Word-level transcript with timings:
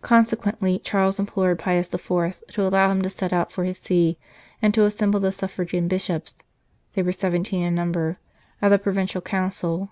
Consequently, 0.00 0.78
Charles 0.78 1.20
implored 1.20 1.58
Pius 1.58 1.92
IV. 1.92 2.42
to 2.48 2.66
allow 2.66 2.90
him 2.90 3.02
to 3.02 3.10
set 3.10 3.30
out 3.30 3.52
for 3.52 3.64
his 3.64 3.76
See 3.76 4.16
and 4.62 4.72
to 4.72 4.86
assemble 4.86 5.20
the 5.20 5.32
Suffragan 5.32 5.86
Bishops 5.86 6.36
they 6.94 7.02
were 7.02 7.12
seventeen 7.12 7.62
in 7.62 7.74
number 7.74 8.18
at 8.62 8.72
a 8.72 8.78
Provincial 8.78 9.20
Council. 9.20 9.90